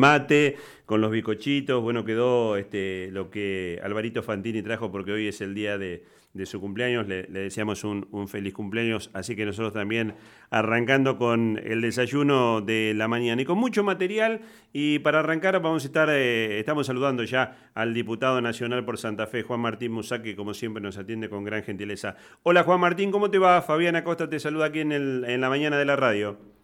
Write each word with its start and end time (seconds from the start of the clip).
mate, 0.00 0.56
con 0.86 1.00
los 1.00 1.12
bicochitos, 1.12 1.80
bueno, 1.80 2.04
quedó 2.04 2.56
este, 2.56 3.10
lo 3.12 3.30
que 3.30 3.78
Alvarito 3.84 4.24
Fantini 4.24 4.62
trajo 4.62 4.90
porque 4.90 5.12
hoy 5.12 5.28
es 5.28 5.40
el 5.40 5.54
día 5.54 5.78
de, 5.78 6.04
su 6.44 6.60
cumpleaños, 6.60 7.06
le, 7.06 7.24
deseamos 7.24 7.84
un, 7.84 8.26
feliz 8.26 8.54
cumpleaños, 8.54 9.10
así 9.12 9.36
que 9.36 9.44
nosotros 9.44 9.72
también 9.72 10.14
arrancando 10.50 11.16
con 11.16 11.60
el 11.62 11.80
desayuno 11.80 12.60
de 12.60 12.94
la 12.96 13.06
mañana 13.06 13.42
y 13.42 13.44
con 13.44 13.58
mucho 13.58 13.84
material 13.84 14.40
y 14.72 15.00
para 15.00 15.20
arrancar 15.20 15.60
vamos 15.60 15.84
a 15.84 15.86
estar, 15.86 16.08
eh, 16.10 16.58
estamos 16.58 16.86
saludando 16.86 17.22
ya 17.22 17.70
al 17.74 17.94
diputado 17.94 18.40
nacional 18.40 18.84
por 18.84 18.98
Santa 18.98 19.26
Fe, 19.26 19.42
Juan 19.42 19.60
Martín 19.60 19.92
Musa, 19.92 20.22
que 20.22 20.34
como 20.34 20.54
siempre 20.54 20.82
nos 20.82 20.96
atiende 20.98 21.28
con 21.28 21.44
gran 21.44 21.62
gentileza. 21.62 22.16
Hola 22.42 22.64
Juan 22.64 22.80
Martín, 22.80 23.12
¿cómo 23.12 23.30
te 23.30 23.38
va? 23.38 23.62
Fabián 23.62 23.96
Acosta 23.96 24.28
te 24.28 24.40
saluda 24.40 24.66
aquí 24.66 24.80
en 24.80 25.40
la 25.40 25.48
mañana 25.48 25.78
de 25.78 25.84
la 25.84 25.96
radio. 25.96 26.59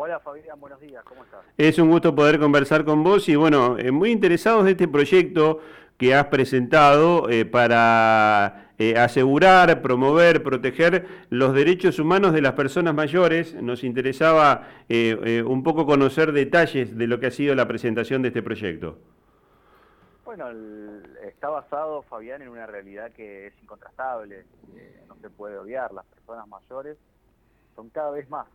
Hola 0.00 0.20
Fabián, 0.20 0.60
buenos 0.60 0.80
días, 0.80 1.02
¿cómo 1.02 1.24
estás? 1.24 1.44
Es 1.56 1.76
un 1.76 1.90
gusto 1.90 2.14
poder 2.14 2.38
conversar 2.38 2.84
con 2.84 3.02
vos 3.02 3.28
y 3.28 3.34
bueno, 3.34 3.76
eh, 3.80 3.90
muy 3.90 4.12
interesados 4.12 4.64
de 4.64 4.70
este 4.70 4.86
proyecto 4.86 5.58
que 5.96 6.14
has 6.14 6.26
presentado 6.26 7.28
eh, 7.28 7.44
para 7.44 8.70
eh, 8.78 8.96
asegurar, 8.96 9.82
promover, 9.82 10.44
proteger 10.44 11.04
los 11.30 11.52
derechos 11.52 11.98
humanos 11.98 12.32
de 12.32 12.42
las 12.42 12.52
personas 12.52 12.94
mayores. 12.94 13.56
Nos 13.56 13.82
interesaba 13.82 14.68
un 14.88 15.64
poco 15.64 15.84
conocer 15.84 16.30
detalles 16.30 16.96
de 16.96 17.06
lo 17.08 17.18
que 17.18 17.26
ha 17.26 17.32
sido 17.32 17.56
la 17.56 17.66
presentación 17.66 18.22
de 18.22 18.28
este 18.28 18.40
proyecto. 18.40 18.98
Bueno, 20.24 20.48
está 21.24 21.48
basado, 21.48 22.02
Fabián, 22.02 22.40
en 22.42 22.50
una 22.50 22.66
realidad 22.66 23.10
que 23.10 23.48
es 23.48 23.54
incontrastable, 23.60 24.44
no 25.08 25.16
se 25.20 25.28
puede 25.28 25.58
obviar. 25.58 25.92
Las 25.92 26.06
personas 26.06 26.46
mayores 26.46 26.96
son 27.74 27.90
cada 27.90 28.12
vez 28.12 28.30
más 28.30 28.46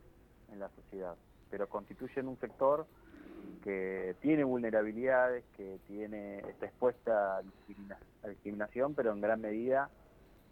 en 0.49 0.59
la 0.61 0.69
sociedad 0.69 1.15
pero 1.53 1.69
constituyen 1.69 2.27
un 2.27 2.39
sector 2.39 2.87
que 3.63 4.15
tiene 4.21 4.43
vulnerabilidades, 4.43 5.43
que 5.55 5.77
tiene 5.85 6.39
está 6.39 6.65
expuesta 6.65 7.37
a, 7.37 8.27
discriminación, 8.27 8.95
pero 8.95 9.11
en 9.11 9.21
gran 9.21 9.39
medida 9.39 9.87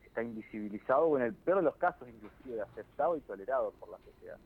está 0.05 0.21
invisibilizado 0.21 1.07
o 1.07 1.17
en 1.17 1.23
el 1.23 1.33
peor 1.33 1.57
de 1.57 1.63
los 1.63 1.75
casos 1.77 2.07
inclusive 2.07 2.61
aceptado 2.61 3.17
y 3.17 3.21
tolerado 3.21 3.73
por 3.79 3.89
la 3.89 3.97
sociedad. 3.97 4.37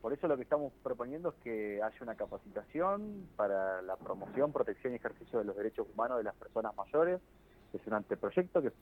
Por 0.00 0.12
eso 0.12 0.26
lo 0.26 0.36
que 0.36 0.42
estamos 0.42 0.72
proponiendo 0.82 1.28
es 1.28 1.36
que 1.44 1.80
haya 1.80 1.98
una 2.00 2.16
capacitación 2.16 3.28
para 3.36 3.80
la 3.82 3.94
promoción, 3.94 4.52
protección 4.52 4.94
y 4.94 4.96
ejercicio 4.96 5.38
de 5.38 5.44
los 5.44 5.56
derechos 5.56 5.86
humanos 5.94 6.18
de 6.18 6.24
las 6.24 6.34
personas 6.34 6.76
mayores. 6.76 7.20
Es 7.72 7.86
un 7.86 7.94
anteproyecto 7.94 8.60
que, 8.60 8.72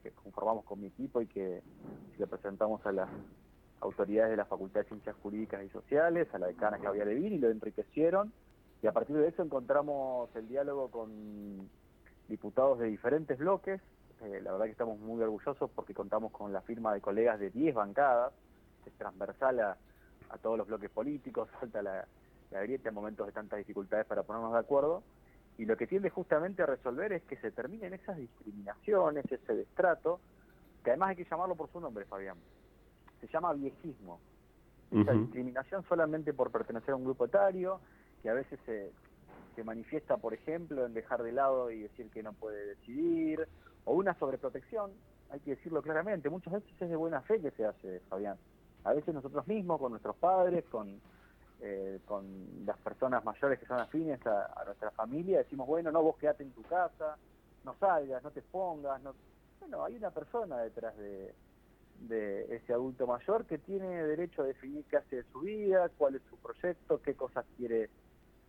que 0.00 0.10
conformamos 0.12 0.64
con 0.64 0.80
mi 0.80 0.86
equipo 0.86 1.20
y 1.22 1.26
que 1.26 1.60
le 2.16 2.26
presentamos 2.28 2.86
a 2.86 2.92
la 2.92 3.08
autoridades 3.82 4.30
de 4.30 4.36
la 4.36 4.44
Facultad 4.44 4.80
de 4.80 4.86
Ciencias 4.86 5.16
Jurídicas 5.22 5.62
y 5.64 5.68
Sociales, 5.68 6.28
a 6.32 6.38
la 6.38 6.46
decana 6.46 6.78
Claudia 6.78 7.04
Levin, 7.04 7.32
y 7.34 7.38
lo 7.38 7.50
enriquecieron. 7.50 8.32
Y 8.80 8.86
a 8.86 8.92
partir 8.92 9.16
de 9.16 9.28
eso 9.28 9.42
encontramos 9.42 10.34
el 10.36 10.48
diálogo 10.48 10.88
con 10.90 11.68
diputados 12.28 12.78
de 12.78 12.86
diferentes 12.86 13.38
bloques. 13.38 13.80
Eh, 14.22 14.40
la 14.40 14.52
verdad 14.52 14.66
que 14.66 14.72
estamos 14.72 14.98
muy 15.00 15.20
orgullosos 15.20 15.68
porque 15.74 15.94
contamos 15.94 16.30
con 16.30 16.52
la 16.52 16.60
firma 16.62 16.94
de 16.94 17.00
colegas 17.00 17.40
de 17.40 17.50
10 17.50 17.74
bancadas, 17.74 18.32
es 18.86 18.92
transversal 18.94 19.60
a, 19.60 19.76
todos 20.40 20.56
los 20.56 20.66
bloques 20.66 20.88
políticos, 20.88 21.50
falta 21.60 21.82
la, 21.82 22.06
la 22.50 22.62
grieta 22.62 22.88
en 22.88 22.94
momentos 22.94 23.26
de 23.26 23.32
tantas 23.32 23.58
dificultades 23.58 24.06
para 24.06 24.22
ponernos 24.22 24.52
de 24.52 24.60
acuerdo. 24.60 25.02
Y 25.58 25.66
lo 25.66 25.76
que 25.76 25.86
tiende 25.86 26.08
justamente 26.08 26.62
a 26.62 26.66
resolver 26.66 27.12
es 27.12 27.22
que 27.24 27.36
se 27.36 27.50
terminen 27.50 27.92
esas 27.92 28.16
discriminaciones, 28.16 29.24
ese 29.30 29.54
destrato, 29.54 30.20
que 30.82 30.90
además 30.90 31.10
hay 31.10 31.16
que 31.16 31.24
llamarlo 31.24 31.56
por 31.56 31.70
su 31.70 31.78
nombre, 31.78 32.06
Fabián 32.06 32.38
se 33.22 33.32
llama 33.32 33.52
viejismo. 33.52 34.20
Esa 34.90 35.12
discriminación 35.12 35.82
solamente 35.88 36.34
por 36.34 36.50
pertenecer 36.50 36.90
a 36.90 36.96
un 36.96 37.04
grupo 37.04 37.24
etario, 37.24 37.80
que 38.22 38.28
a 38.28 38.34
veces 38.34 38.60
se, 38.66 38.92
se 39.54 39.64
manifiesta, 39.64 40.18
por 40.18 40.34
ejemplo, 40.34 40.84
en 40.84 40.92
dejar 40.92 41.22
de 41.22 41.32
lado 41.32 41.70
y 41.70 41.80
decir 41.80 42.10
que 42.10 42.22
no 42.22 42.34
puede 42.34 42.66
decidir, 42.66 43.48
o 43.86 43.94
una 43.94 44.12
sobreprotección, 44.18 44.90
hay 45.30 45.40
que 45.40 45.52
decirlo 45.52 45.80
claramente, 45.80 46.28
muchas 46.28 46.52
veces 46.52 46.70
es 46.78 46.90
de 46.90 46.96
buena 46.96 47.22
fe 47.22 47.40
que 47.40 47.52
se 47.52 47.64
hace, 47.64 48.00
Fabián. 48.10 48.36
A 48.84 48.92
veces 48.92 49.14
nosotros 49.14 49.46
mismos, 49.46 49.80
con 49.80 49.92
nuestros 49.92 50.16
padres, 50.16 50.64
con, 50.66 51.00
eh, 51.62 52.00
con 52.04 52.66
las 52.66 52.76
personas 52.78 53.24
mayores 53.24 53.58
que 53.58 53.66
son 53.66 53.80
afines 53.80 54.20
a, 54.26 54.62
nuestra 54.66 54.90
familia, 54.90 55.38
decimos, 55.38 55.66
bueno, 55.66 55.90
no, 55.90 56.02
vos 56.02 56.16
quedate 56.16 56.42
en 56.42 56.50
tu 56.50 56.62
casa, 56.62 57.16
no 57.64 57.74
salgas, 57.80 58.22
no 58.22 58.30
te 58.30 58.42
pongas. 58.42 59.00
No... 59.02 59.14
Bueno, 59.60 59.84
hay 59.84 59.96
una 59.96 60.10
persona 60.10 60.58
detrás 60.58 60.96
de, 60.98 61.32
de 62.08 62.54
ese 62.56 62.72
adulto 62.72 63.06
mayor 63.06 63.46
que 63.46 63.58
tiene 63.58 64.04
derecho 64.04 64.42
a 64.42 64.46
definir 64.46 64.84
qué 64.90 64.96
hace 64.96 65.16
de 65.16 65.24
su 65.32 65.40
vida, 65.40 65.90
cuál 65.96 66.16
es 66.16 66.22
su 66.28 66.36
proyecto, 66.36 67.00
qué 67.02 67.14
cosas 67.14 67.44
quiere 67.56 67.90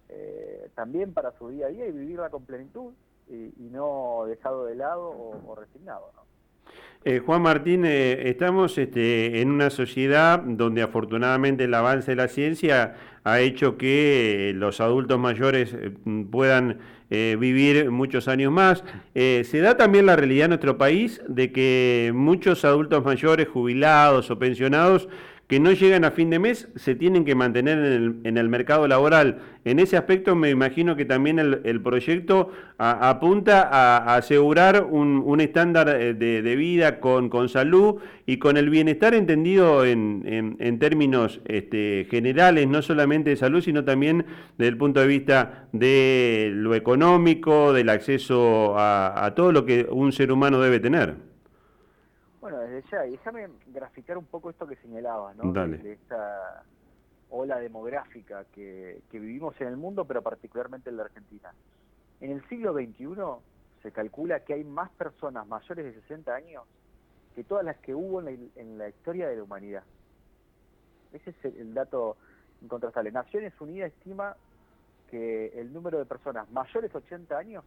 eh, 0.09 0.69
también 0.75 1.13
para 1.13 1.31
su 1.37 1.49
día 1.49 1.67
a 1.67 1.69
día 1.69 1.87
y 1.87 1.91
vivirla 1.91 2.29
con 2.29 2.45
plenitud 2.45 2.93
y, 3.29 3.69
no 3.71 4.25
dejado 4.27 4.65
de 4.65 4.75
lado 4.75 5.09
o, 5.09 5.55
resignado. 5.55 6.11
Eh, 7.05 7.19
Juan 7.19 7.41
Martín, 7.41 7.83
eh, 7.85 8.29
estamos 8.29 8.77
este, 8.77 9.41
en 9.41 9.51
una 9.51 9.69
sociedad 9.69 10.39
donde 10.39 10.81
afortunadamente 10.81 11.65
el 11.65 11.73
avance 11.73 12.11
de 12.11 12.15
la 12.15 12.29
ciencia 12.29 12.95
ha 13.25 13.41
hecho 13.41 13.77
que 13.77 14.53
los 14.55 14.79
adultos 14.79 15.19
mayores 15.19 15.75
puedan 16.31 16.79
eh, 17.15 17.37
vivir 17.39 17.91
muchos 17.91 18.27
años 18.27 18.51
más. 18.51 18.83
Eh, 19.13 19.43
se 19.45 19.59
da 19.59 19.77
también 19.77 20.07
la 20.07 20.15
realidad 20.15 20.45
en 20.45 20.49
nuestro 20.49 20.79
país 20.79 21.21
de 21.27 21.51
que 21.51 22.11
muchos 22.11 22.65
adultos 22.65 23.05
mayores, 23.05 23.47
jubilados 23.47 24.31
o 24.31 24.39
pensionados, 24.39 25.07
que 25.53 25.59
no 25.59 25.71
llegan 25.71 26.03
a 26.03 26.09
fin 26.09 26.31
de 26.31 26.39
mes 26.39 26.67
se 26.75 26.95
tienen 26.95 27.25
que 27.25 27.35
mantener 27.35 27.77
en 28.23 28.37
el, 28.39 28.49
mercado 28.49 28.87
laboral. 28.87 29.37
En 29.65 29.77
ese 29.77 29.97
aspecto 29.97 30.35
me 30.35 30.49
imagino 30.49 30.95
que 30.95 31.05
también 31.05 31.37
el, 31.37 31.79
proyecto 31.81 32.49
apunta 32.79 33.69
a, 33.71 34.15
asegurar 34.15 34.83
un, 34.83 35.39
estándar 35.41 35.89
eh, 35.89 36.15
de, 36.15 36.55
vida 36.55 36.99
con, 36.99 37.29
con, 37.29 37.49
salud 37.49 37.97
y 38.25 38.37
con 38.37 38.57
el 38.57 38.71
bienestar 38.71 39.13
entendido 39.13 39.85
en, 39.85 40.57
en, 40.59 40.79
términos 40.79 41.39
este, 41.45 42.07
generales, 42.09 42.67
no 42.67 42.81
solamente 42.81 43.29
de 43.29 43.35
salud, 43.35 43.61
sino 43.61 43.83
también 43.83 44.25
desde 44.57 44.69
el 44.69 44.77
punto 44.77 45.01
de 45.01 45.05
vista 45.05 45.67
de 45.71 46.49
lo 46.51 46.73
económico, 46.73 47.73
del 47.73 47.89
acceso 47.89 48.73
a 48.75 49.31
todo 49.35 49.51
lo 49.51 49.67
que 49.67 49.85
un 49.87 50.13
ser 50.13 50.31
humano 50.31 50.59
debe 50.59 50.79
tener. 50.79 51.32
Ya, 52.91 53.05
y 53.05 53.11
déjame 53.11 53.49
graficar 53.67 54.17
un 54.17 54.25
poco 54.25 54.49
esto 54.49 54.67
que 54.67 54.75
señalabas, 54.77 55.35
¿no? 55.35 55.51
De, 55.51 55.93
esta 55.93 56.63
ola 57.29 57.59
demográfica 57.59 58.45
que, 58.53 59.01
vivimos 59.11 59.59
en 59.59 59.67
el 59.67 59.77
mundo, 59.77 60.05
pero 60.05 60.21
particularmente 60.21 60.89
en 60.89 60.97
la 60.97 61.03
Argentina. 61.03 61.51
En 62.21 62.31
el 62.31 62.47
siglo 62.47 62.73
XXI 62.73 63.07
se 63.81 63.91
calcula 63.91 64.41
que 64.41 64.53
hay 64.53 64.63
más 64.63 64.89
personas 64.91 65.47
mayores 65.47 65.85
de 65.85 66.01
60 66.01 66.33
años 66.33 66.63
que 67.35 67.43
todas 67.43 67.65
las 67.65 67.77
que 67.77 67.95
hubo 67.95 68.21
en 68.21 68.77
la, 68.77 68.89
historia 68.89 69.27
de 69.27 69.37
la 69.37 69.43
humanidad. 69.43 69.83
Ese 71.11 71.31
es 71.31 71.45
el, 71.45 71.73
dato 71.73 72.17
incontrastable. 72.61 73.11
Naciones 73.11 73.59
Unidas 73.59 73.91
estima 73.91 74.35
que 75.09 75.47
el 75.59 75.73
número 75.73 75.97
de 75.97 76.05
personas 76.05 76.49
mayores 76.51 76.91
de 76.91 76.97
80 76.99 77.37
años 77.37 77.63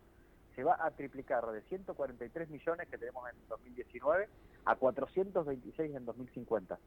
se 0.56 0.65
va 0.65 0.78
a 0.81 0.91
triplicar 0.91 1.47
de 1.47 1.61
143 1.62 2.49
millones 2.49 2.89
que 2.89 2.97
tenemos 2.97 3.28
en 3.31 3.37
2019 3.49 4.27
a 4.65 4.75
426 4.75 5.94
en 5.94 6.05
2050. 6.06 6.78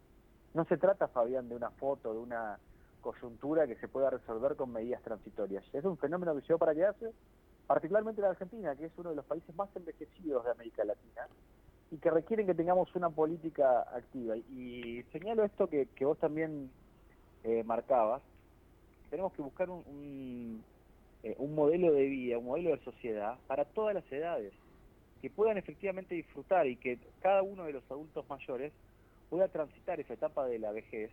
No 0.56 0.66
se 0.66 0.78
trata, 0.78 1.07
Fabián, 1.07 1.47
de 1.47 1.56
una 1.56 1.69
foto, 1.69 2.12
de 2.12 2.19
una 2.19 2.58
coyuntura 3.02 3.68
que 3.68 3.75
se 3.75 3.88
pueda 3.88 4.09
resolver 4.09 4.56
con 4.56 4.74
medidas 4.74 5.03
transitorias. 5.03 5.63
Es 5.72 5.85
un 5.85 5.97
fenómeno 5.97 6.35
que 6.35 6.41
llegó 6.41 6.58
para 6.58 6.74
quedarse, 6.74 7.13
particularmente 7.68 8.22
la 8.24 8.29
Argentina, 8.29 8.75
que 8.75 8.85
es 8.85 8.91
uno 8.97 9.12
de 9.12 9.16
los 9.16 9.25
países 9.25 9.56
más 9.56 9.69
envejecidos 9.75 10.44
de 10.44 10.52
América 10.52 10.84
Latina 10.84 11.28
y 11.91 11.97
que 11.97 12.09
requieren 12.09 12.47
que 12.47 12.56
tengamos 12.56 12.94
una 12.96 13.12
política 13.12 13.81
activa. 13.81 14.35
Y 14.35 15.03
señalo 15.12 15.44
esto 15.44 15.68
que, 15.68 15.88
vos 16.02 16.18
también 16.18 16.72
eh, 17.44 17.63
marcabas, 17.63 18.24
tenemos 19.12 19.31
que 19.34 19.44
buscar 19.44 19.69
un 19.69 20.63
eh, 21.24 21.35
un 21.38 21.53
modelo 21.53 21.91
de 21.91 22.06
vida, 22.06 22.38
un 22.38 22.46
modelo 22.46 22.72
de 22.72 22.84
sociedad 22.84 23.38
para 23.47 23.66
todas 23.66 23.93
las 23.93 24.09
edades, 24.11 24.53
que 25.22 25.29
puedan 25.29 25.58
efectivamente 25.58 26.16
disfrutar 26.16 26.67
y 26.67 26.78
que 26.78 26.97
cada 27.22 27.43
uno 27.43 27.66
de 27.66 27.73
los 27.73 27.84
adultos 27.91 28.28
mayores 28.29 28.72
pueda 29.29 29.47
transitar 29.49 29.99
esa 29.99 30.14
etapa 30.14 30.46
de 30.47 30.59
la 30.59 30.72
vejez 30.72 31.11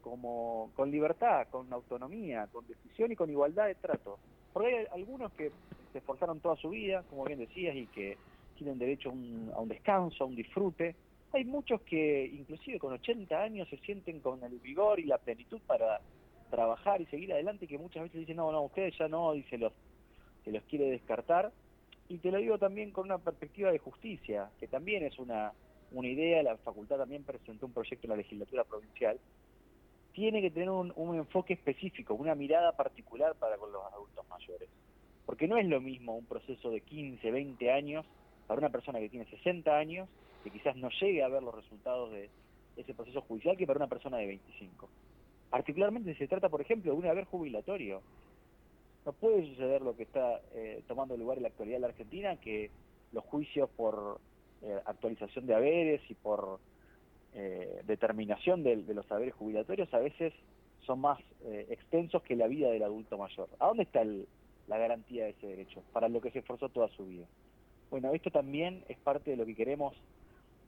como 0.00 0.70
con 0.74 0.90
libertad, 0.90 1.46
con 1.50 1.72
autonomía, 1.72 2.48
con 2.50 2.66
decisión 2.66 3.12
y 3.12 3.16
con 3.16 3.30
igualdad 3.30 3.66
de 3.66 3.74
trato. 3.74 4.18
Porque 4.52 4.74
hay 4.74 4.86
algunos 4.92 5.32
que 5.32 5.52
se 5.92 5.98
esforzaron 5.98 6.40
toda 6.40 6.56
su 6.56 6.70
vida, 6.70 7.04
como 7.08 7.24
bien 7.24 7.38
decías, 7.38 7.76
y 7.76 7.86
que 7.86 8.16
tienen 8.56 8.78
derecho 8.78 9.10
a 9.10 9.12
un, 9.12 9.52
a 9.54 9.60
un 9.60 9.68
descanso, 9.68 10.24
a 10.24 10.26
un 10.26 10.34
disfrute. 10.34 10.96
Hay 11.32 11.44
muchos 11.44 11.80
que 11.82 12.26
inclusive 12.26 12.78
con 12.78 12.92
80 12.94 13.40
años 13.40 13.68
se 13.68 13.78
sienten 13.78 14.20
con 14.20 14.42
el 14.42 14.58
vigor 14.58 14.98
y 14.98 15.04
la 15.04 15.18
plenitud 15.18 15.60
para 15.66 16.00
trabajar 16.52 17.00
y 17.00 17.06
seguir 17.06 17.32
adelante 17.32 17.66
que 17.66 17.78
muchas 17.78 18.02
veces 18.02 18.20
dicen, 18.20 18.36
no, 18.36 18.52
no, 18.52 18.60
ustedes 18.62 18.94
ya 18.98 19.08
no, 19.08 19.34
y 19.34 19.42
se 19.44 19.56
los, 19.56 19.72
se 20.44 20.52
los 20.52 20.62
quiere 20.64 20.90
descartar. 20.90 21.50
Y 22.08 22.18
te 22.18 22.30
lo 22.30 22.36
digo 22.36 22.58
también 22.58 22.90
con 22.90 23.06
una 23.06 23.16
perspectiva 23.16 23.72
de 23.72 23.78
justicia, 23.78 24.50
que 24.60 24.68
también 24.68 25.02
es 25.02 25.18
una, 25.18 25.52
una 25.92 26.08
idea, 26.08 26.42
la 26.42 26.58
facultad 26.58 26.98
también 26.98 27.24
presentó 27.24 27.64
un 27.64 27.72
proyecto 27.72 28.06
en 28.06 28.10
la 28.10 28.16
legislatura 28.16 28.64
provincial, 28.64 29.18
tiene 30.12 30.42
que 30.42 30.50
tener 30.50 30.68
un, 30.68 30.92
enfoque 31.16 31.54
específico, 31.54 32.12
una 32.12 32.34
mirada 32.34 32.72
particular 32.72 33.34
para 33.36 33.56
con 33.56 33.72
los 33.72 33.82
adultos 33.90 34.28
mayores. 34.28 34.68
Porque 35.24 35.48
no 35.48 35.56
es 35.56 35.66
lo 35.66 35.80
mismo 35.80 36.14
un 36.14 36.26
proceso 36.26 36.70
de 36.70 36.82
15, 36.82 37.30
20 37.30 37.72
años 37.72 38.04
para 38.46 38.58
una 38.58 38.68
persona 38.68 38.98
que 38.98 39.08
tiene 39.08 39.24
60 39.24 39.74
años, 39.74 40.06
que 40.44 40.50
quizás 40.50 40.76
no 40.76 40.90
llegue 41.00 41.22
a 41.22 41.28
ver 41.28 41.42
los 41.42 41.54
resultados 41.54 42.12
de 42.12 42.28
ese 42.76 42.92
proceso 42.92 43.22
judicial, 43.22 43.56
que 43.56 43.66
para 43.66 43.78
una 43.78 43.86
persona 43.86 44.18
de 44.18 44.26
25. 44.26 44.90
Particularmente 45.52 46.14
si 46.14 46.20
se 46.20 46.28
trata, 46.28 46.48
por 46.48 46.62
ejemplo, 46.62 46.92
de 46.92 46.98
un 46.98 47.06
haber 47.06 47.26
jubilatorio. 47.26 48.00
No 49.04 49.12
puede 49.12 49.46
suceder 49.50 49.82
lo 49.82 49.94
que 49.94 50.04
está 50.04 50.40
eh, 50.54 50.82
tomando 50.88 51.14
lugar 51.14 51.36
en 51.36 51.42
la 51.42 51.50
actualidad 51.50 51.76
en 51.76 51.82
la 51.82 51.88
Argentina, 51.88 52.36
que 52.36 52.70
los 53.12 53.22
juicios 53.24 53.68
por 53.76 54.18
eh, 54.62 54.78
actualización 54.86 55.44
de 55.46 55.54
haberes 55.54 56.00
y 56.08 56.14
por 56.14 56.58
eh, 57.34 57.82
determinación 57.84 58.62
de, 58.62 58.76
los 58.94 59.04
saberes 59.04 59.34
jubilatorios 59.34 59.92
a 59.92 59.98
veces 59.98 60.32
son 60.86 61.00
más 61.00 61.20
eh, 61.44 61.66
extensos 61.68 62.22
que 62.22 62.34
la 62.34 62.46
vida 62.46 62.70
del 62.70 62.82
adulto 62.82 63.18
mayor. 63.18 63.50
¿A 63.58 63.66
dónde 63.66 63.82
está 63.82 64.02
la 64.04 64.78
garantía 64.78 65.24
de 65.24 65.30
ese 65.32 65.48
derecho? 65.48 65.82
Para 65.92 66.08
lo 66.08 66.22
que 66.22 66.30
se 66.30 66.38
esforzó 66.38 66.70
toda 66.70 66.88
su 66.88 67.04
vida. 67.04 67.26
Bueno, 67.90 68.14
esto 68.14 68.30
también 68.30 68.84
es 68.88 68.96
parte 68.96 69.32
de 69.32 69.36
lo 69.36 69.44
que 69.44 69.54
queremos 69.54 69.94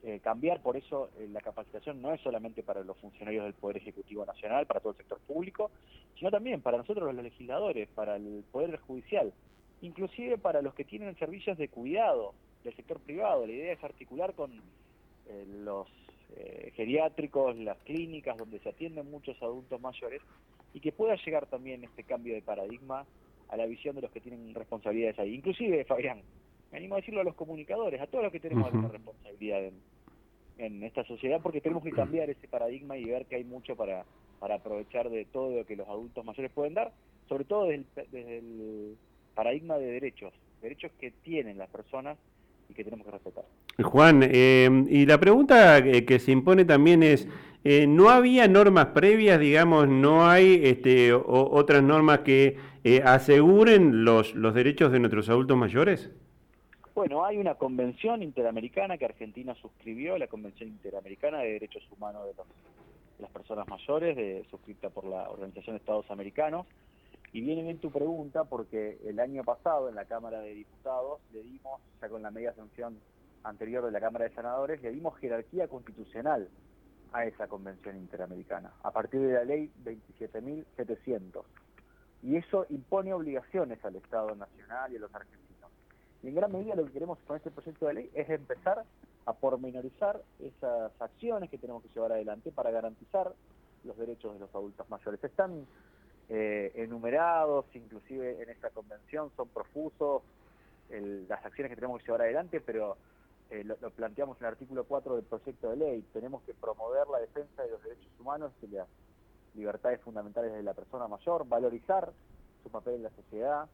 eh, 0.07 0.21
cambiar, 0.21 0.61
por 0.61 0.77
eso 0.77 1.11
la 1.33 1.41
capacitación 1.41 2.03
no 2.03 2.13
es 2.13 2.21
solamente 2.21 2.63
para 2.63 2.85
los 2.85 2.97
funcionarios 2.99 3.45
del 3.45 3.55
Poder 3.55 3.79
Ejecutivo 3.79 4.27
Nacional, 4.27 4.67
para 4.67 4.81
todo 4.81 4.93
el 4.93 4.99
sector 4.99 5.19
público, 5.21 5.71
sino 6.19 6.31
también 6.31 6.61
para 6.61 6.77
nosotros 6.77 7.15
los 7.15 7.25
legisladores, 7.25 7.89
para 7.95 8.17
el 8.17 8.45
Poder 8.53 8.77
Judicial, 8.81 9.33
inclusive 9.81 10.37
para 10.37 10.61
los 10.61 10.75
que 10.75 10.85
tienen 10.85 11.17
servicios 11.17 11.57
de 11.57 11.69
cuidado 11.69 12.35
del 12.65 12.77
sector 12.77 13.01
privado. 13.01 13.47
La 13.47 13.53
idea 13.53 13.73
es 13.73 13.83
articular 13.83 14.35
con 14.35 14.61
los 15.63 15.89
eh, 16.37 16.73
geriátricos, 16.75 17.57
las 17.57 17.79
clínicas 17.79 18.37
donde 18.37 18.59
se 18.59 18.69
atienden 18.69 19.11
muchos 19.11 19.41
adultos 19.43 19.81
mayores 19.81 20.21
y 20.73 20.81
que 20.81 20.93
pueda 20.93 21.17
llegar 21.17 21.47
también 21.47 21.85
este 21.85 22.05
cambio 22.05 22.35
de 22.35 22.43
paradigma 22.43 23.07
a 23.49 23.57
la 23.57 23.67
visión 23.67 23.95
de 23.95 24.03
los 24.03 24.11
que 24.11 24.21
tienen 24.21 24.55
responsabilidades 24.55 25.19
ahí. 25.19 25.35
Inclusive, 25.35 25.85
Fabián, 25.85 26.23
me 26.73 26.79
animo 26.79 26.97
a 26.97 26.99
decirlo 26.99 27.21
a 27.21 27.25
los 27.25 27.37
comunicadores, 27.37 28.01
a 28.01 28.07
todos 28.07 28.25
los 28.25 28.33
que 28.33 28.41
tenemos 28.41 28.67
alguna 28.67 28.89
responsabilidad 28.89 29.65
en, 29.65 29.81
esta 30.59 31.05
sociedad, 31.05 31.41
porque 31.43 31.61
tenemos 31.61 31.83
que 31.83 31.91
cambiar 31.91 32.31
ese 32.31 32.47
paradigma 32.49 32.97
y 32.97 33.05
ver 33.05 33.27
que 33.27 33.37
hay 33.37 33.45
mucho 33.45 33.77
para, 33.77 34.05
para 34.39 34.57
aprovechar 34.57 35.11
de 35.11 35.25
todo 35.25 35.57
lo 35.57 35.67
que 35.67 35.77
los 35.77 35.89
adultos 35.89 36.25
mayores 36.25 36.53
pueden 36.53 36.75
dar, 36.75 36.93
sobre 37.29 37.45
todo 37.45 37.67
desde 37.67 38.39
el 38.39 38.97
paradigma 39.35 39.79
de 39.79 39.87
derechos, 39.87 40.33
derechos 40.63 40.93
que 41.01 41.11
tienen 41.11 41.59
las 41.59 41.69
personas 41.69 42.17
y 42.69 42.75
que 42.75 42.85
tenemos 42.85 43.05
que 43.05 43.13
respetar. 43.13 43.45
Juan, 43.83 44.23
eh, 44.23 44.85
y 44.89 45.07
la 45.07 45.19
pregunta 45.19 45.83
que, 45.83 46.19
se 46.19 46.31
impone 46.31 46.65
también 46.65 47.03
es, 47.03 47.27
eh, 47.65 47.87
¿no 47.87 48.09
había 48.09 48.47
normas 48.47 48.87
previas, 48.87 49.41
digamos, 49.41 49.89
no 49.89 50.29
hay 50.29 50.61
este, 50.63 51.13
otras 51.13 51.83
normas 51.83 52.21
que 52.21 52.57
eh, 52.85 53.03
aseguren 53.05 54.05
los, 54.05 54.35
los 54.35 54.55
derechos 54.55 54.93
de 54.93 55.01
nuestros 55.01 55.29
adultos 55.29 55.57
mayores? 55.57 56.11
Bueno, 56.95 57.25
hay 57.25 57.39
una 57.39 57.57
convención 57.57 58.23
interamericana 58.23 58.97
que 58.97 59.05
Argentina 59.05 59.53
suscribió, 59.57 60.17
la 60.17 60.29
Convención 60.29 60.69
Interamericana 60.69 61.39
de 61.39 61.55
Derechos 61.55 61.83
Humanos 61.91 62.25
de, 62.25 62.45
las 63.19 63.33
Personas 63.33 63.67
Mayores, 63.67 64.17
de, 64.17 64.47
suscrita 64.49 64.91
por 64.91 65.05
la 65.05 65.29
Organización 65.29 65.75
de 65.75 65.81
Estados 65.81 66.09
Americanos, 66.13 66.69
y 67.33 67.41
viene 67.41 67.65
bien 67.65 67.79
tu 67.79 67.91
pregunta 67.91 68.45
porque 68.45 69.01
el 69.05 69.19
año 69.19 69.43
pasado 69.43 69.89
en 69.89 69.97
la 69.97 70.05
Cámara 70.05 70.39
de 70.39 70.55
Diputados 70.55 71.21
le 71.33 71.43
dimos, 71.43 71.81
ya 72.01 72.09
con 72.09 72.23
la 72.23 72.31
media 72.31 72.55
sanción 72.55 73.01
anterior 73.43 73.85
de 73.85 73.91
la 73.91 74.01
Cámara 74.01 74.27
de 74.27 74.35
Senadores, 74.37 74.81
le 74.81 74.93
dimos 74.93 75.19
jerarquía 75.19 75.67
constitucional 75.67 76.49
a 77.13 77.25
esa 77.25 77.49
convención 77.49 77.97
interamericana, 77.97 78.73
a 78.85 78.93
partir 78.93 79.21
de 79.21 79.33
la 79.33 79.45
ley 79.45 79.69
27.700. 79.83 81.43
Y 82.23 82.37
eso 82.37 82.67
impone 82.71 83.13
obligaciones 83.13 83.85
al 83.85 83.97
Estado 83.97 84.37
Nacional 84.37 84.93
y 84.93 84.97
a 84.97 85.01
los 85.01 85.13
argentinos. 85.13 85.44
Y 86.25 86.29
en 86.29 86.35
gran 86.37 86.51
medida 86.51 86.75
lo 86.75 86.87
que 86.87 86.93
queremos 86.93 87.19
con 87.27 87.37
este 87.37 87.51
proyecto 87.51 87.87
de 87.87 87.95
ley 87.95 88.11
es 88.15 88.31
empezar 88.31 88.83
a 89.27 89.33
pormenorizar 89.35 90.23
esas 90.41 90.91
acciones 90.99 91.51
que 91.51 91.59
tenemos 91.59 91.83
que 91.83 91.91
llevar 91.91 92.13
adelante 92.13 92.51
para 92.51 92.71
garantizar 92.71 93.35
los 93.85 93.99
derechos 93.99 94.33
de 94.33 94.41
los 94.41 94.55
adultos 94.55 94.89
mayores. 94.89 95.23
Están 95.23 95.67
eh, 96.31 96.73
enumerados, 96.77 97.67
inclusive 97.75 98.43
en 98.43 98.49
esta 98.49 98.71
convención 98.71 99.31
son 99.37 99.49
profusos 99.49 100.23
las 100.89 101.45
acciones 101.45 101.71
que 101.71 101.77
tenemos 101.77 102.01
que 102.01 102.07
llevar 102.07 102.23
adelante, 102.23 102.61
pero 102.61 102.97
eh, 103.51 103.63
lo, 103.65 103.77
planteamos 103.91 104.39
en 104.39 104.47
el 104.47 104.53
artículo 104.53 104.85
4 104.85 105.17
del 105.17 105.25
proyecto 105.27 105.71
de 105.71 105.77
ley. 105.77 106.05
Tenemos 106.15 106.43
que 106.45 106.55
promover 106.55 107.07
la 107.09 107.19
defensa 107.19 107.65
de 107.65 107.71
los 107.71 107.83
derechos 107.83 108.11
humanos 108.19 108.53
y 108.63 108.69
las 108.69 108.89
libertades 109.55 110.01
fundamentales 110.01 110.55
de 110.55 110.63
la 110.63 110.73
persona 110.73 111.07
mayor, 111.07 111.47
valorizar 111.47 112.13
su 112.63 112.71
papel 112.71 112.95
en 112.95 113.03
la 113.03 113.11
sociedad, 113.11 113.69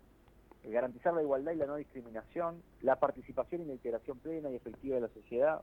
garantizar 0.65 1.15
la 1.15 1.23
igualdad 1.23 1.53
y 1.53 1.57
la 1.57 1.67
no 1.67 1.77
discriminación, 1.77 2.63
la 2.83 2.97
participación 2.97 3.63
y 3.63 3.65
la 3.67 3.73
integración 3.73 4.19
plena 4.19 4.51
y 4.51 4.57
efectiva 4.57 4.97
de 4.97 5.03
la 5.03 5.09
sociedad, 5.09 5.63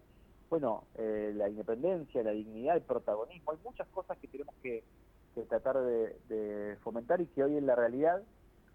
bueno, 0.50 0.86
la 0.98 1.50
independencia, 1.50 2.24
la 2.24 2.32
dignidad, 2.32 2.78
el 2.78 2.82
protagonismo. 2.82 3.52
Hay 3.52 3.58
muchas 3.64 3.88
cosas 3.90 4.18
que 4.18 4.28
tenemos 4.28 4.56
que 4.64 4.84
tratar 5.46 5.78
de, 5.80 6.78
fomentar 6.84 7.22
y 7.22 7.28
que 7.28 7.44
hoy 7.44 7.58
en 7.58 7.66
la 7.66 7.76
realidad 7.76 8.22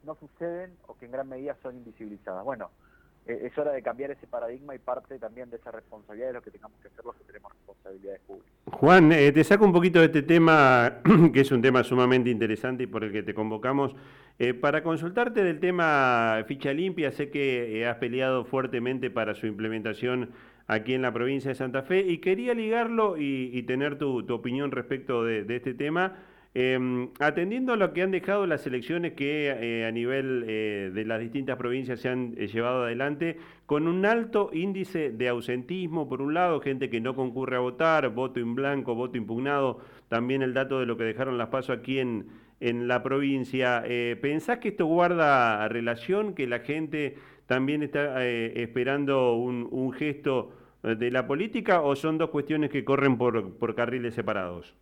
no 0.05 0.15
suceden 0.17 0.77
o 0.87 0.97
que 0.97 1.07
en 1.07 1.13
gran 1.13 1.29
medida 1.29 1.57
son 1.63 1.77
invisibilizadas. 1.77 2.45
Bueno, 2.45 2.71
eh, 2.71 2.92
es 3.27 3.57
hora 3.57 3.73
de 3.73 3.83
cambiar 3.83 4.11
ese 4.11 4.27
paradigma 4.27 4.75
y 4.75 4.79
parte 4.79 5.19
también 5.19 5.49
de 5.51 5.57
esa 5.57 5.71
responsabilidad 5.71 6.29
de 6.29 6.33
lo 6.35 6.43
que 6.43 6.51
tengamos 6.51 6.79
que 6.81 6.89
hacer 6.89 7.05
los 7.05 7.15
que 7.17 7.25
tenemos 7.25 7.53
responsabilidades 7.53 8.21
públicas. 8.27 8.51
Juan, 8.73 9.13
eh, 9.13 9.33
te 9.33 9.45
saco 9.45 9.65
un 9.65 9.73
poquito 9.73 10.01
de 10.01 10.07
este 10.07 10.23
tema, 10.23 11.01
que 11.33 11.41
es 11.41 11.53
un 11.53 11.63
tema 11.63 11.85
sumamente 11.85 12.31
interesante 12.31 12.85
y 12.85 12.87
por 12.87 13.05
el 13.05 13.13
que 13.13 13.23
te 13.23 13.35
convocamos, 13.35 13.95
eh, 14.39 14.55
para 14.55 14.83
consultarte 14.83 15.45
del 15.45 15.61
tema 15.61 16.43
ficha 16.49 16.73
limpia. 16.73 17.13
Sé 17.13 17.31
que 17.31 17.87
has 17.87 17.97
peleado 17.99 18.45
fuertemente 18.45 19.11
para 19.11 19.35
su 19.35 19.47
implementación 19.47 20.31
aquí 20.67 20.95
en 20.95 21.03
la 21.03 21.13
provincia 21.13 21.51
de 21.51 21.55
Santa 21.55 21.83
Fe 21.83 22.01
y 22.01 22.19
quería 22.19 22.55
ligarlo 22.55 23.17
y, 23.19 23.63
tener 23.65 23.99
tu, 23.99 24.27
opinión 24.33 24.71
respecto 24.71 25.25
de 25.25 25.45
este 25.55 25.75
tema 25.75 26.17
Em, 26.55 27.09
atendiendo 27.19 27.73
a 27.73 27.77
lo 27.77 27.95
que 27.95 28.03
han 28.03 28.11
dejado 28.11 28.47
las 28.47 28.67
elecciones 28.67 29.15
que 29.15 29.47
eh, 29.49 29.87
a 29.87 29.91
nivel 29.91 30.45
eh, 30.47 30.91
de 30.93 31.05
las 31.07 31.19
distintas 31.19 31.57
provincias 31.57 32.01
se 32.01 32.11
han 32.11 32.35
eh, 32.37 32.47
llevado 32.47 32.85
adelante, 32.85 33.39
con 33.65 33.89
un 33.89 34.05
alto 34.05 34.51
índice 34.53 35.13
de 35.13 35.29
ausentismo, 35.31 36.11
por 36.11 36.21
un 36.21 36.35
lado, 36.35 36.61
gente 36.61 36.91
que 36.91 37.01
no 37.01 37.17
concurre 37.17 37.57
a 37.57 37.61
votar, 37.61 38.11
voto 38.11 38.39
en 38.39 38.55
blanco, 38.55 38.95
voto 38.95 39.17
impugnado, 39.17 39.81
también 40.09 40.43
el 40.43 40.53
dato 40.53 40.79
de 40.79 40.85
lo 40.85 40.99
que 40.99 41.05
dejaron 41.05 41.39
las 41.39 41.49
pasos 41.49 41.79
aquí 41.79 41.99
en, 42.01 42.27
en 42.61 42.87
la 42.87 43.03
provincia. 43.03 43.83
¿Pensás 44.21 44.59
que 44.59 44.69
esto 44.69 44.85
guarda 44.85 45.67
relación, 45.69 46.35
que 46.35 46.47
la 46.47 46.59
gente 46.61 47.17
también 47.47 47.83
está 47.83 48.27
esperando 48.27 49.35
un, 49.37 49.67
un, 49.71 49.93
gesto 49.93 50.53
de 50.83 51.11
la 51.11 51.27
política 51.27 51.81
o 51.81 51.97
son 51.97 52.19
dos 52.19 52.29
cuestiones 52.31 52.69
que 52.69 52.85
corren 52.85 53.17
por, 53.17 53.57
por 53.57 53.75
carriles 53.75 54.15
separados? 54.15 54.77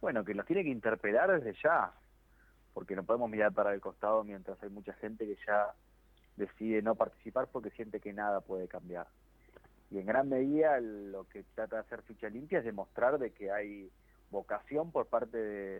Bueno, 0.00 0.24
que 0.24 0.34
los 0.34 0.46
tiene 0.46 0.62
que 0.62 0.70
interpelar 0.70 1.40
desde 1.40 1.58
ya, 1.62 1.92
porque 2.72 2.94
no 2.94 3.02
podemos 3.02 3.28
mirar 3.28 3.52
para 3.52 3.74
el 3.74 3.80
costado 3.80 4.22
mientras 4.22 4.62
hay 4.62 4.70
mucha 4.70 4.92
gente 4.94 5.26
que 5.26 5.36
ya 5.46 5.74
decide 6.36 6.82
no 6.82 6.94
participar 6.94 7.48
porque 7.50 7.70
siente 7.70 8.00
que 8.00 8.12
nada 8.12 8.40
puede 8.40 8.68
cambiar. 8.68 9.08
Y 9.90 9.98
en 9.98 10.06
gran 10.06 10.28
medida 10.28 10.78
lo 10.80 11.24
que 11.28 11.42
trata 11.54 11.76
de 11.76 11.82
hacer 11.82 12.02
ficha 12.02 12.28
limpia 12.28 12.60
es 12.60 12.64
demostrar 12.64 13.18
de 13.18 13.32
que 13.32 13.50
hay 13.50 13.90
vocación 14.30 14.92
por 14.92 15.06
parte 15.06 15.38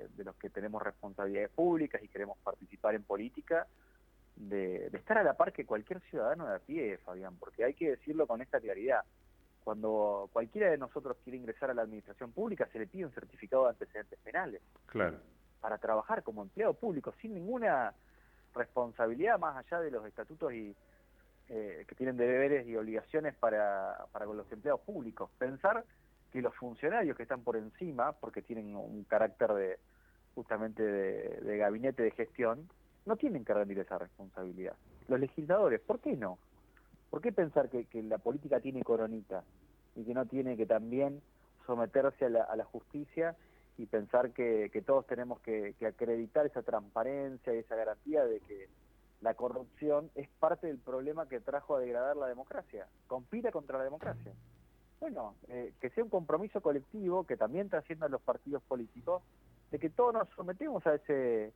de, 0.09 0.25
los 0.25 0.35
que 0.37 0.51
tenemos 0.51 0.83
responsabilidades 0.83 1.51
públicas 1.51 2.03
y 2.03 2.09
queremos 2.09 2.39
participar 2.39 2.95
en 2.95 3.05
política, 3.05 3.67
de, 4.37 4.89
de, 4.91 4.99
estar 4.99 5.19
a 5.19 5.23
la 5.23 5.35
par 5.35 5.53
que 5.53 5.67
cualquier 5.67 6.01
ciudadano 6.03 6.47
de 6.47 6.57
a 6.57 6.59
pie, 6.59 6.99
Fabián, 6.99 7.37
porque 7.39 7.65
hay 7.65 7.75
que 7.75 7.91
decirlo 7.91 8.27
con 8.27 8.41
esta 8.41 8.61
claridad. 8.61 9.05
Cuando 9.65 10.31
cualquiera 10.33 10.71
de 10.71 10.79
nosotros 10.79 11.17
quiere 11.25 11.39
ingresar 11.39 11.71
a 11.71 11.75
la 11.75 11.83
administración 11.83 12.33
pública, 12.33 12.69
se 12.73 12.79
le 12.79 12.87
pide 12.87 13.05
un 13.05 13.13
certificado 13.13 13.65
de 13.65 13.71
antecedentes 13.71 14.19
penales. 14.21 14.63
Claro. 14.87 15.19
Para 15.61 15.79
trabajar 15.79 16.23
como 16.23 16.43
empleado 16.43 16.75
público, 16.75 17.13
sin 17.21 17.35
ninguna 17.35 17.93
responsabilidad 18.55 19.39
más 19.39 19.57
allá 19.57 19.81
de 19.81 19.91
los 19.91 20.07
estatutos 20.07 20.53
y 20.53 20.75
eh, 21.49 21.85
que 21.89 21.95
tienen 21.95 22.17
deberes 22.17 22.67
y 22.67 22.77
obligaciones 22.77 23.35
para, 23.37 24.07
para 24.13 24.27
con 24.27 24.37
los 24.37 24.51
empleados 24.53 24.81
públicos. 24.83 25.31
Pensar 25.39 25.85
que 26.33 26.43
los 26.43 26.55
funcionarios 26.55 27.17
que 27.17 27.23
están 27.23 27.43
por 27.43 27.57
encima, 27.57 28.13
porque 28.13 28.43
tienen 28.43 28.77
un 28.77 29.05
carácter 29.05 29.53
de 29.55 29.79
justamente 30.35 30.83
de, 30.83 31.57
gabinete 31.57 32.03
de 32.03 32.11
gestión, 32.13 32.69
no 33.07 33.17
tienen 33.17 33.45
que 33.45 33.55
rendir 33.55 33.79
esa 33.79 33.99
responsabilidad. 33.99 34.75
Los 35.09 35.19
legisladores, 35.19 35.81
¿por 35.81 36.01
qué 36.01 36.17
no? 36.17 36.39
¿Por 37.11 37.21
qué 37.21 37.33
pensar 37.33 37.69
que, 37.69 37.85
que 37.85 38.03
la 38.03 38.19
política 38.19 38.61
tiene 38.61 38.83
coronita? 38.83 39.45
y 39.99 40.05
que 40.05 40.15
no 40.15 40.27
tiene 40.27 40.57
que 40.57 40.65
también 40.65 41.21
someterse 41.67 42.25
a 42.27 42.29
la, 42.29 42.65
justicia 42.65 43.37
y 43.77 43.87
pensar 43.87 44.31
que, 44.31 44.71
todos 44.87 45.07
tenemos 45.07 45.41
que, 45.41 45.75
acreditar 45.87 46.47
esa 46.47 46.63
transparencia 46.63 47.53
y 47.53 47.59
esa 47.59 47.75
garantía 47.75 48.25
de 48.25 48.41
que 48.41 48.69
la 49.21 49.35
corrupción 49.35 50.11
es 50.15 50.29
parte 50.39 50.69
del 50.69 50.79
problema 50.79 51.29
que 51.29 51.41
trajo 51.41 51.75
a 51.75 51.81
degradar 51.81 52.17
la 52.17 52.29
democracia, 52.29 52.87
compita 53.09 53.51
contra 53.51 53.79
la 53.79 53.85
democracia. 53.85 54.33
Bueno, 55.01 55.35
eh, 55.49 55.73
que 55.81 55.91
sea 55.91 56.05
un 56.05 56.11
compromiso 56.11 56.61
colectivo 56.61 57.25
que 57.25 57.37
también 57.37 57.69
trascienda 57.69 58.07
a 58.07 58.09
los 58.09 58.23
partidos 58.23 58.63
políticos 58.63 59.23
de 59.73 59.79
que 59.81 59.91
todos 59.91 60.15
nos 60.15 60.29
sometemos 60.31 60.87
a 60.87 60.95
ese 60.95 61.53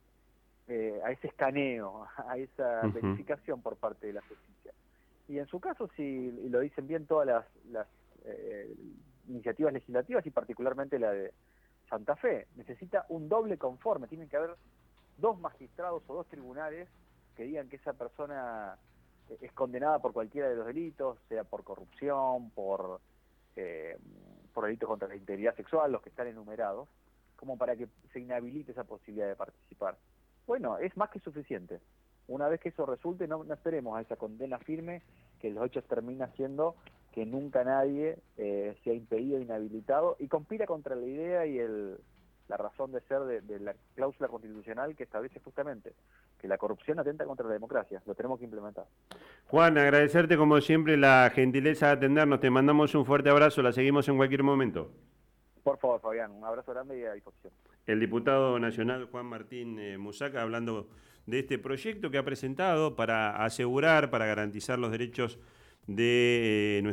eh, 0.69 1.01
a 1.05 1.11
ese 1.11 1.27
escaneo, 1.29 2.07
a 2.17 2.37
esa 2.39 2.83
verificación 2.87 3.63
por 3.63 3.77
parte 3.77 4.09
de 4.09 4.13
la 4.15 4.21
justicia. 4.23 4.73
Y 5.33 5.39
en 5.39 5.47
su 5.47 5.61
caso, 5.61 5.89
si 5.97 6.31
lo 6.51 6.61
dicen 6.61 6.87
bien 6.87 7.07
todas 7.07 7.27
las, 7.27 7.47
las 7.71 7.87
eh, 8.27 8.71
iniciativas 9.29 9.73
legislativas 9.73 10.27
y 10.27 10.31
particularmente 10.31 10.99
la 10.99 11.11
de 11.11 11.33
Santa 11.89 12.17
Fe, 12.17 12.49
necesita 12.55 13.07
un 13.09 13.31
doble 13.31 13.57
conforme, 13.57 14.09
tienen 14.09 14.29
que 14.29 14.37
haber 14.37 14.57
dos 15.17 15.41
magistrados 15.41 16.03
o 16.07 16.17
dos 16.17 16.27
tribunales 16.27 16.87
que 17.35 17.45
digan 17.45 17.71
que 17.71 17.77
esa 17.77 17.95
persona 17.95 18.77
es 19.41 19.51
condenada 19.53 20.01
por 20.01 20.13
cualquiera 20.13 20.51
de 20.51 20.57
los 20.57 20.67
delitos, 20.67 21.17
sea 21.31 21.45
por 21.45 21.65
corrupción, 21.65 22.51
por, 22.51 23.01
eh, 23.57 23.97
por 24.53 24.67
delitos 24.67 24.87
contra 24.87 25.09
la 25.09 25.17
integridad 25.17 25.57
sexual, 25.57 25.93
los 25.93 26.03
que 26.03 26.11
están 26.11 26.27
enumerados, 26.27 26.91
como 27.37 27.57
para 27.57 27.75
que 27.75 27.89
se 28.13 28.21
inhabilite 28.21 28.73
esa 28.73 28.85
posibilidad 28.85 29.29
de 29.29 29.37
participar. 29.37 29.97
Bueno, 30.47 30.77
es 30.77 30.95
más 30.99 31.09
que 31.09 31.21
suficiente. 31.21 31.81
Una 32.29 32.49
vez 32.49 32.61
que 32.61 32.69
eso 32.69 32.87
resulte, 32.87 33.27
no, 33.27 33.45
esperemos 33.53 33.97
a 33.97 34.01
esa 34.01 34.17
condena 34.17 34.59
firme, 34.59 35.03
que 35.43 35.51
los 35.51 35.67
hechos 35.67 35.85
termina 35.85 36.29
siendo 36.37 36.77
que 37.13 37.27
nunca 37.27 37.63
nadie 37.65 38.17
eh, 38.39 38.75
sea 38.83 38.95
impedido, 38.95 39.39
inhabilitado, 39.39 40.17
y 40.19 40.29
conspira 40.29 40.67
contra 40.67 40.97
la 40.97 41.05
idea 41.05 41.45
y 41.45 41.59
el, 41.59 41.99
la 42.49 42.57
razón 42.57 42.93
de 42.93 43.01
ser 43.03 43.21
de, 43.23 43.61
la 43.61 43.75
cláusula 43.95 44.29
constitucional 44.29 44.97
que 44.97 45.03
establece 45.03 45.41
justamente 45.41 45.93
que 46.41 46.49
la 46.49 46.57
corrupción 46.57 46.99
atenta 46.99 47.25
contra 47.25 47.47
la 47.47 47.53
democracia. 47.53 48.03
Lo 48.07 48.15
tenemos 48.15 48.39
que 48.39 48.47
implementar. 48.47 48.87
Juan, 49.49 49.77
agradecerte 49.77 50.37
como 50.37 50.61
siempre 50.61 50.97
la 50.97 51.31
gentileza 51.35 51.87
de 51.87 51.93
atendernos. 51.93 52.41
Te 52.41 52.51
mandamos 52.51 52.95
un 52.95 53.05
fuerte 53.05 53.31
abrazo. 53.31 53.63
La 53.63 53.73
seguimos 53.73 54.09
en 54.09 54.17
cualquier 54.17 54.43
momento. 54.43 54.91
Por 55.63 55.79
favor, 55.79 56.01
Fabián. 56.01 56.33
Un 56.33 56.45
abrazo 56.45 56.73
grande 56.73 56.99
y 56.99 57.05
a 57.05 57.13
disposición. 57.13 57.53
El 57.87 58.01
diputado 58.01 58.59
nacional 58.59 59.07
Juan 59.11 59.27
Martín 59.27 59.79
eh, 59.79 59.99
Musaca 59.99 60.43
hablando 60.43 60.89
de 61.27 61.41
este 61.41 61.59
proyecto 61.59 62.11
que 62.11 62.19
ha 62.19 62.25
presentado 62.25 62.97
para 62.97 63.45
asegurar, 63.45 64.11
para 64.11 64.27
garantizar 64.27 64.79
los 64.79 64.91
derechos 64.91 65.39
de 65.87 66.79
eh, 66.79 66.83
nuestra 66.83 66.91